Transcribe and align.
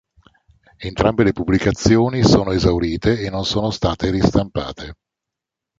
Entrambe 0.79 1.21
le 1.23 1.31
pubblicazioni 1.31 2.23
sono 2.23 2.51
esaurite 2.53 3.19
e 3.21 3.29
non 3.29 3.45
sono 3.45 3.69
state 3.69 4.09
ristampate. 4.09 4.95